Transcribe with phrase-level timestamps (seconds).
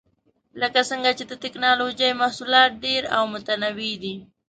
[0.61, 4.15] لکه څنګه چې د ټېکنالوجۍ محصولات ډېر او متنوع دي.